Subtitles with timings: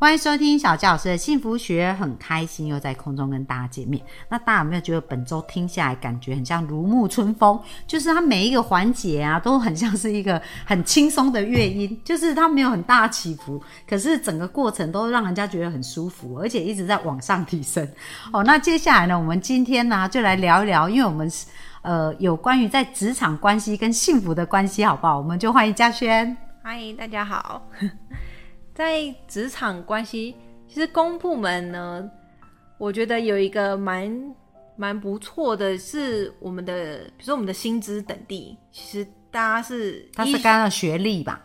[0.00, 4.00] 欢迎收听小教师的幸福学，很开心又在空中跟大家见面。
[4.28, 7.60] 那大家有没有觉得本周听下来感觉很像如沐春风？
[7.84, 17.84] 就是它每一个环节啊，都很像是一个很轻松的乐音，就是它没有很大起伏，可是整个过程都让人家觉得很舒服，而且一直在往上提升。
[18.32, 21.28] 哦，那接下来呢，我们今天呢就来聊一聊，因为我们
[21.82, 25.18] 呃有关于在职场关系跟幸福的关系，好不好？
[25.18, 26.36] 我们就欢迎嘉轩。
[26.62, 27.68] 嗨，大家好。
[28.78, 30.36] 在职场关系，
[30.68, 32.08] 其实公部门呢，
[32.78, 34.34] 我觉得有一个蛮
[34.76, 41.42] 蛮不错的，是我们的，比如说我们的薪资等地，其实大家是他是刚刚学历吧，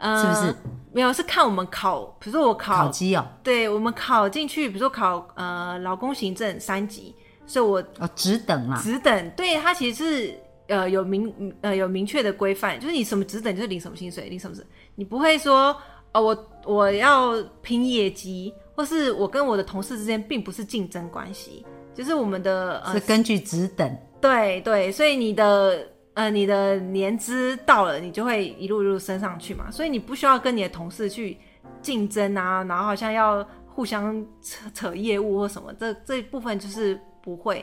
[0.00, 0.54] 是不是？
[0.92, 7.12] 没有，是看我们考，比如说我考考级哦，对我们考进去，比如说考呃劳工行政三级，
[7.48, 10.38] 所以我哦职等啊，职等，对它其实是
[10.68, 14.56] 呃有明呃有明确的规范，就是你什么职等就是领什么薪水，领什么
[14.94, 15.76] 你不会说。
[16.16, 21.64] 哦，我我要拼业绩，或是我跟我的同事之间并不是竞争关系，
[21.94, 31.36] 就是我们的呃是根据职等，对对，所以你的呃你的年资到了，你就会一路一路升上去嘛，所以你不需要跟你的同事去
[31.82, 37.62] 竞争啊，然后好像要互相扯扯业务或什么，这这一部分就是不会，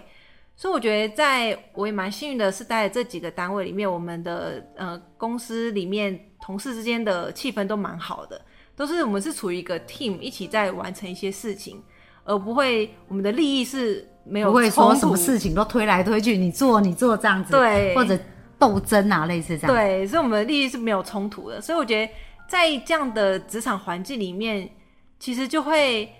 [0.55, 6.29] 所以我觉得在我也蛮幸运的是在这几个单位里面，我们的呃公司里面。
[6.43, 8.41] 同事之间的气氛都蛮好的，
[8.75, 11.81] 都是我们是处于一个 team 一起在完成一些事情，
[12.25, 18.19] 而不会我们的利益是没有不会说什么事情都推来推去，你做你做这样子，对，或者
[18.59, 22.11] 斗争啊类似这样，对，所以我们的利益是没有冲突的，所以我觉得
[22.49, 24.69] 在这样的职场环境里面，
[25.17, 26.11] 其实就会，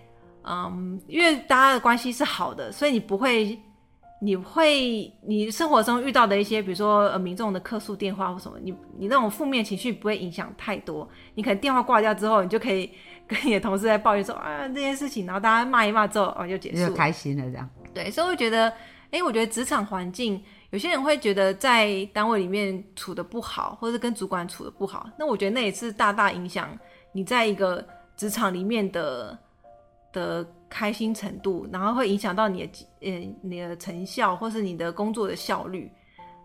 [0.45, 3.59] 嗯，因为大家的关系是好的，所以你不会。
[4.23, 11.05] 你会，你生活中遇到的一些，比如说呃民众的客诉电话或什么，你你那种负面情绪不会影响太多。
[11.35, 12.89] 你可能电话挂掉之后，你就可以
[13.27, 17.69] 跟你的同事在抱怨说啊这件事情，然后大家骂一骂之后，哦就结束，就开心了这样。
[17.93, 18.73] 对，所以我觉得，
[19.11, 26.69] 哎，我觉得职场环境，有些人会觉得在单位里面处的不好，或者是跟主管处的不好，那我觉得那也是大大影响
[27.11, 27.85] 你在一个
[28.15, 29.37] 职场里面的
[30.13, 30.47] 的。
[30.75, 35.87] 开心程度，然后会影响到你的嗯你的成效，或是你的工作的效率。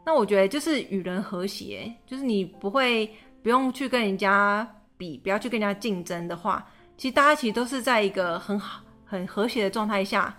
[0.04, 3.10] 那我觉得就是与人和谐，就是你不会
[3.42, 4.68] 不用去跟人家
[4.98, 6.68] 比，不要去跟人家竞争的话，
[6.98, 10.36] 其实大家其实都是在一个很好很和谐的状态下，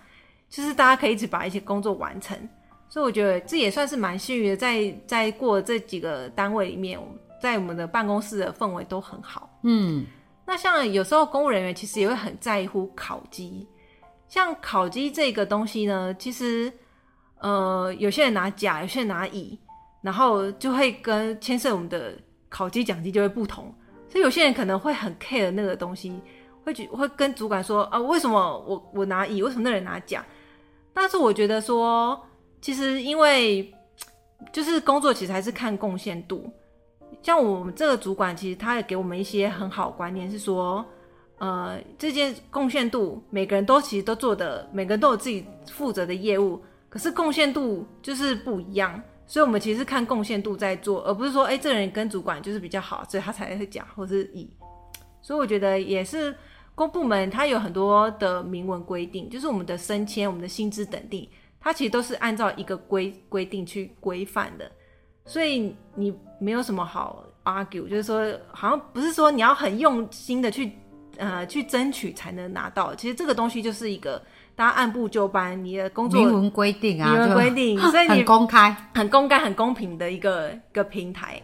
[0.49, 2.37] 就是大家可以一直把一些工作完成。
[2.89, 6.99] 所以我觉得这也算是蛮幸运的，在在过这几个单位里面，
[7.41, 9.49] 在我们的办公室的氛围都很好。
[9.63, 10.05] 嗯，
[10.49, 13.67] 那像有时候公务人员其实也会很在乎考绩。
[14.27, 16.73] 像考绩这个东西呢，其实，
[17.37, 19.59] 呃，有些人拿甲，有些人拿乙，
[20.01, 22.17] 然后就会跟牵涉我们的
[22.49, 23.71] 考绩奖金就会不同，
[24.07, 26.19] 所以有些人可能会很 care 那个东西，
[26.63, 30.25] 会觉会跟主管说啊，为什么我我拿乙，为什么那人拿甲？
[30.95, 32.19] 但是我觉得说，
[32.59, 33.71] 其实因为
[34.51, 36.51] 就是工作其实还是看贡献度，
[37.21, 40.85] 像我们这个主管，其实他也给我们一些很好观念，是说。
[41.41, 54.49] 呃，这件贡献度，每个人都其实都做的，每个人都有自己负责的业务，可是贡献度就是不一样，所以我们其实是看贡献度在做，而不是说，哎，这个人跟主管就是比较好，所以他才会讲，或是以，
[55.21, 56.35] 所以我觉得也是
[56.75, 61.25] 公部门，它有很多的明文规定，就是我们的升迁、我们的薪资等定，
[61.61, 64.69] 它其实都是按照一个规规定去规范的，
[65.29, 68.19] 所以你没有什么好 argue，就是说，
[68.51, 70.71] 好像不是说你要很用心的去。
[71.17, 72.95] 呃，去争取才能拿到。
[72.95, 74.23] 其实这个东西就是一个
[74.55, 81.41] 大家按部就班，你的工作明文规定啊，明文规定， 所以很公开、很公开、很公平的一个一个平台，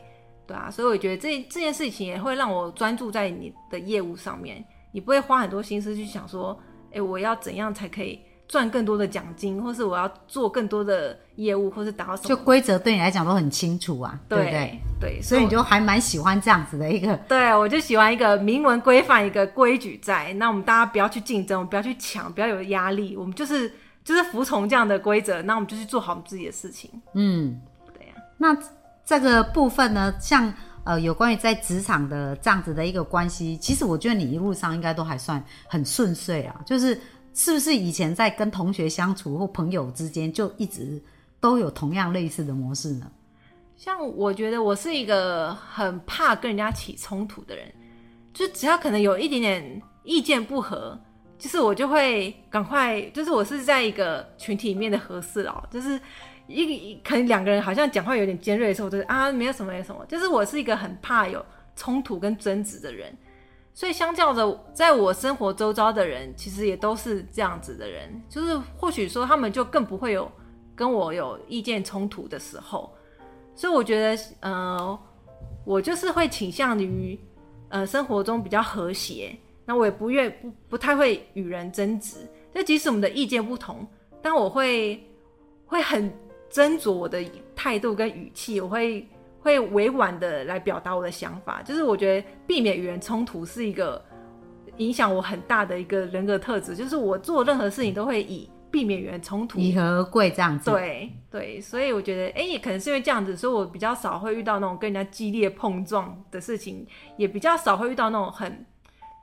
[0.48, 0.72] 对啊。
[0.72, 6.58] 所以我觉得这这件事情也会让我专注在你的业务上面，你不会花很多心思去想说，
[6.94, 8.22] 哎，我要怎样才可以。
[8.48, 12.30] 赚更多的奖金，或是我要做更多的业务，或是达到什么？
[12.30, 14.80] 就规则对你来讲都很清楚啊，对不对？
[15.00, 17.16] 对，所以你就还蛮喜欢这样子的一个。
[17.28, 20.32] 对，我就喜欢一个明文规范，一个规矩在。
[20.34, 23.72] 那我们大家不要去竞争，我们不要去抢，不要有压力，我们就是
[24.04, 25.42] 就是服从这样的规则。
[25.42, 26.90] 那我们就去做好我们自己的事情。
[27.16, 27.60] 嗯，
[27.98, 28.14] 对呀。
[28.38, 28.56] 那
[29.04, 30.54] 这个部分呢，像
[30.84, 37.02] 呃有关于在职场的这样子的一个关系，其实我觉得你一路上应该都还算很顺遂啊，就是。
[37.36, 41.00] 是不是以前在跟同学相处或朋友之间，就一直
[41.40, 43.12] 都有同样类似的模式呢？
[43.76, 47.70] 像我觉得我是一个很怕跟人家起冲突的人，
[48.34, 50.98] 就只要可能有一点点意见不合，
[51.38, 56.00] 就是我就会赶快，就是我是在一个群体里面的和事佬，就是
[56.48, 61.46] 一可能两个人好像讲话有点尖锐的时候，我就是啊没有什么没有什么，就是我是一个很怕有
[61.76, 63.14] 冲突跟争执的人，
[63.76, 70.32] 所以相较着，在我生活周遭的人，其实也都是这样子的人，就是或许说他们就更不会有
[70.74, 72.90] 跟我有意见冲突的时候。
[73.54, 75.00] 所以我觉得，呃，
[75.66, 77.20] 我就是会倾向于，
[77.68, 79.38] 呃，生活中比较和谐。
[79.66, 82.18] 那我也不愿不不太会与人争执。
[82.54, 83.86] 就即使我们的意见不同，
[84.22, 84.98] 但我会
[85.66, 86.10] 会很
[86.50, 87.22] 斟酌我的
[87.54, 89.06] 态度跟语气，我会
[89.46, 91.62] 会委婉的来表达我的想法。
[91.62, 94.04] 就是我觉得避免与人冲突是一个
[94.78, 96.76] 影响我很大的一个人格特质。
[96.76, 98.50] 就是我做任何事情都会以。
[98.72, 100.70] 避免与人冲突，以和而贵这样子。
[100.70, 108.66] 对对，所以我觉得，哎，也可能是因为这样子，所以我比较少会遇到那种跟人家激烈碰撞的事情，也比较少会遇到那种很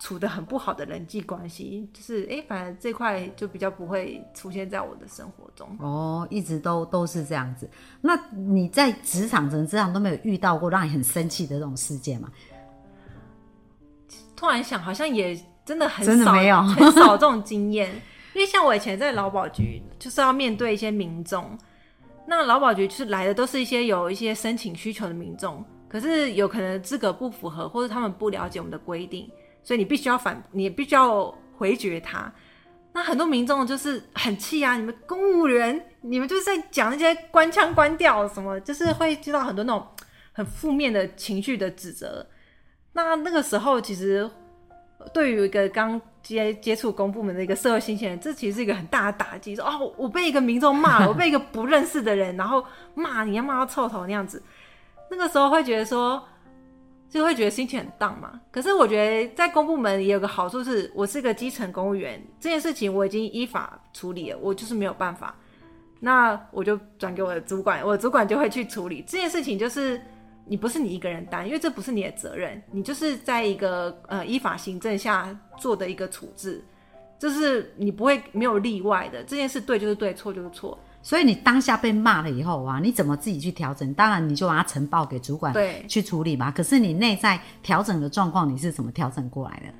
[0.03, 1.89] 处的很不好的人际关系。
[1.95, 5.69] 就是，哎，反正这块就比较不会出现在我的生活中。
[5.79, 7.71] 哦，一直都都是这样子。
[8.01, 12.29] 那你在职场、整职场都没有遇到过让你很生气的这种事件吗？
[14.35, 17.89] 突然想，好像也真的很真的没有很少这种经验。
[18.35, 21.57] 因为像我以前在劳保局，就是要面对一些民众，
[22.27, 29.31] 那劳保局就是来的都是一些有一些申请需求的民众，可是有可能资格不符合，或者他们不了解我们的规定，
[29.63, 32.33] 所以你必须要反，你必须要回绝他。
[32.93, 39.87] 那很多民众就是很气啊，你们公务员，你们就是在讲那些官腔官调什么，就是会接到很多那种
[40.33, 42.27] 很负面的情绪的指责。
[42.93, 44.31] 那那个时候其实。
[45.13, 49.53] 对于一个刚接接触公部门的一个社会新鲜人，这其实是一个很大的打击。
[49.57, 54.41] 说哦，我被一个民众骂了，我被一个不认识的人，然后骂你要骂到臭头那样子，
[55.11, 56.25] 那个时候会觉得说，
[57.13, 58.41] 就会觉得心情很荡嘛。
[58.51, 65.37] 可是我觉得在公部门也有个好处，是我是一个基层公务员，这件事情我已经依法处理了，我就是没有办法，
[66.01, 70.01] 那我就转给我的主管，我的主管就会去处理这件事情，就是。
[70.45, 76.63] 你不是你一个人担，因为这不是你的责任，你就是在一个呃依法行政下做的一个处置，
[77.17, 80.77] 就是你不会没有例外的，这件事对就是对，错就是错。
[81.03, 83.93] 所以你当下被骂了以后啊，你怎么自己去调整？
[83.95, 86.51] 当然你就把它呈报给主管对去处理嘛。
[86.51, 89.75] 可是你内在调整的状况，你是怎么调整过来的？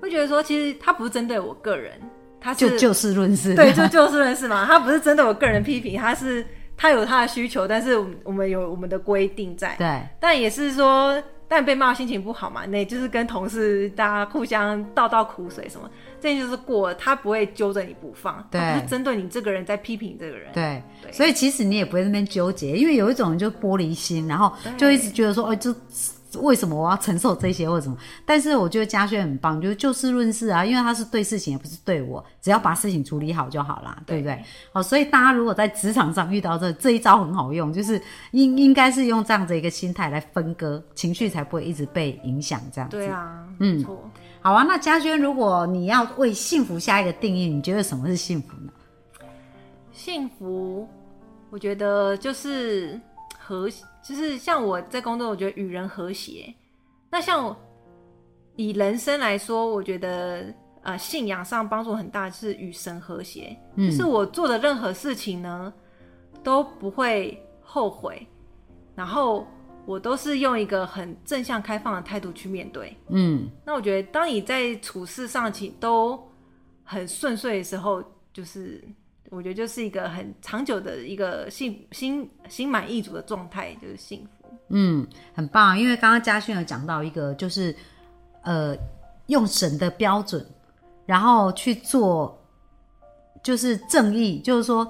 [0.00, 1.92] 会觉得说，其实他不是针对我个人，
[2.40, 4.64] 他就就事论事，对，就就事论事嘛。
[4.66, 6.46] 他不是针对我个人批评，他是。
[6.74, 9.76] 他有他的需求，但是我们有我们的规定在。
[9.76, 11.22] 对，但也是说，
[11.54, 15.86] 但被骂心情不好嘛，那就是跟同事大家互相倒倒苦水什么，
[16.18, 20.50] 这就是过，他不会揪着你不放，对，不是针对你这个人在批评这个人。
[20.54, 20.82] 对，
[21.12, 25.74] 所以其实你也不会那边纠结，因为有一种就玻璃心，然后就一直觉得说，哦，就。
[26.40, 27.96] 为什么我要承受这些或者什么？
[28.24, 34.42] 但是我觉得嘉轩很棒，就是就事论事啊，因为他是对事情，也不是对我，只要把事情处理好就好啦，对不对？
[34.72, 38.00] 好，所以大家如果在职场上遇到这这一招很好用，就是
[38.30, 42.96] 应应该是用这样子一个心态来分割情绪，才不会一直被影响这样子。
[42.96, 43.84] 对啊，嗯，
[44.40, 44.64] 好啊。
[44.66, 48.72] 那嘉轩，如果你要为幸福下一个定义，你觉得什么是幸福呢？
[49.92, 50.88] 幸福，
[51.50, 53.00] 我觉得就是
[53.38, 53.68] 和。
[54.02, 56.52] 就是像我在工作，我觉得与人和谐。
[57.10, 57.56] 那像
[58.56, 63.56] 以人生来说，我觉得呃信仰上帮助很大，是与神和谐。
[63.76, 65.72] 就是我做的任何事情呢，
[66.42, 68.26] 都不会后悔，
[68.94, 69.46] 然后
[69.86, 72.96] 我都是用一个很正向开放的态度去面对。
[73.08, 76.20] 嗯，那我觉得当你在处事上其都
[76.82, 78.82] 很顺遂的时候，就是。
[79.32, 84.54] 我觉得就是一个很长久的一个心心心满意足的状态，就是幸福。
[84.68, 85.78] 嗯，很棒。
[85.78, 87.74] 因为刚刚嘉勋有讲到一个，就是
[88.42, 88.76] 呃，
[89.28, 90.44] 用神的标准，
[91.06, 92.38] 然后去做，
[93.42, 94.86] 就是正义，就是说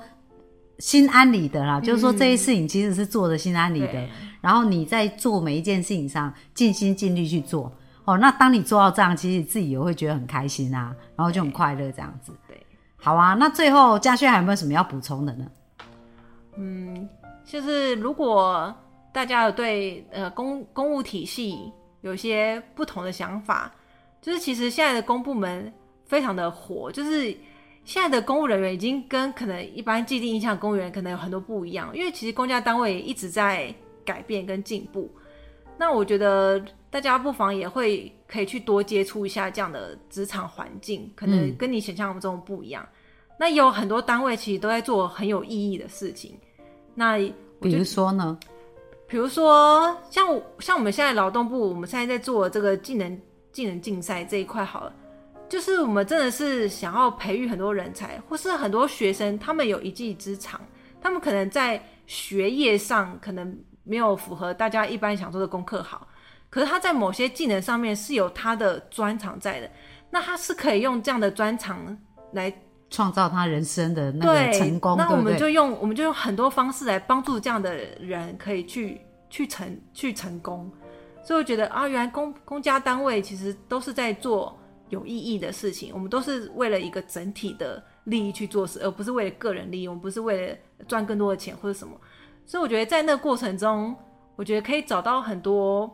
[0.81, 1.81] 心安理得啦。
[1.81, 4.09] 就是说这些事情其实是做的心安理得。
[4.41, 7.73] 然后你在做每一件事情上尽心尽力去做。
[8.05, 12.33] 哦，那当你做到这样，其实自己也会觉得很开心啊，然后就很快乐这样子。
[12.49, 12.61] 对。
[13.05, 15.45] 好啊，那最后嘉轩还有没有什么要补充的呢？
[16.57, 17.09] 嗯，
[17.45, 18.73] 就是如果
[19.13, 23.73] 大家有对呃公公务体系有些不同的想法，
[24.21, 25.71] 就是其实现在的公部门
[26.07, 27.37] 非常的火，就是
[27.85, 35.11] 现在的公务人员已经跟可能一般既定印象公务员可能有很多不一样，因为其实公家单位一直在改变跟进步。
[35.77, 42.87] 那我觉得大家不妨也会可以去多接触一下这样的职场环境，可能跟你想象中不一样。
[43.39, 46.39] 那有很多单位其实都在做很有意义的事情。
[46.95, 47.17] 那
[47.63, 48.39] 比如说呢？
[49.09, 53.21] 比如说像像我们现在劳动部，我们现在在做这个技能
[53.53, 54.95] 技能竞赛这一块好了，
[55.49, 60.61] 就是我们真的是想要培育很多人才，或是很多学生，他们有一技之长，
[61.01, 66.07] 他们可能在学业上可能没有符合大家一般想做的功课好，
[66.53, 69.71] 可是他在某些技能上面是有他的专长在的，
[70.11, 71.97] 那他是可以用这样的专长
[72.33, 72.53] 来
[72.91, 75.35] 创造他人生的那个成功，那我们？
[75.39, 80.71] 就用我们就用很多方式来帮助这样的人可以去去成去成功。
[81.25, 84.55] 所以我觉得啊，原来公公家单位其实都是在做
[84.91, 90.57] 有意义的事情，我们都是为了一个整体的利益去做事，而不是为了个人利益，我们不是为了
[90.87, 91.99] 赚更多的钱或者什么。
[92.45, 93.97] 所以我觉得在那个过程中，
[94.37, 95.89] 我觉得可以找到很多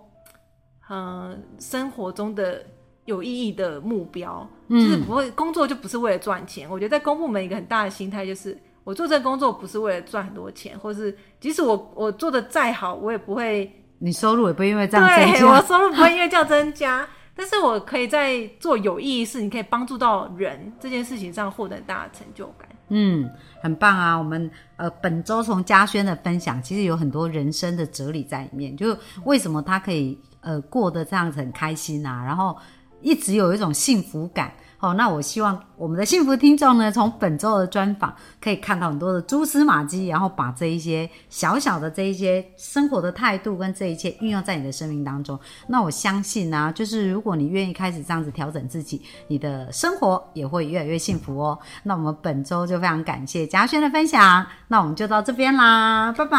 [0.89, 2.65] 嗯生活中的
[3.05, 6.69] 有意义的目标，就是不会工作就不是为了赚钱。
[6.69, 15.61] 我觉得在公部门一个很大的心态就是，我做这个工作不是为了赚很多钱，或是即使我我做的再好，我也不会你收入也不会因为这样增对我。
[15.63, 17.07] 收入不会因为这样增加。
[17.35, 22.69] 但是我可以在做有意义事你，可以帮助到人这件事情上获得很大的成就感。
[22.89, 23.31] 嗯，
[23.63, 24.17] 很棒啊！
[24.17, 32.57] 我们呃本周从嘉轩的分享，其实有很多人生的哲理在里面，就为什么他可以呃过得这样子很开心啊，然后
[33.01, 34.53] 一直有一种幸福感。
[34.81, 45.37] 好，那我希望我们的幸福听众呢，从本周的专访可以看到很多的蛛丝马迹，然后把这一些小小的这一些生活的态度跟这一切运用在你的生命当中。
[45.67, 51.59] 那我相信呢、就是如果你愿意开始这样子调整自己，你的生活也会越来越幸福哦。
[51.83, 56.31] 那我们本周就非常感谢嘉轩的分享，那我们就到这边啦，拜拜，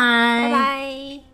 [0.45, 1.28] 拜拜。